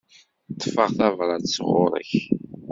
[0.53, 2.11] Ṭṭfeɣ tabrat sɣur-k.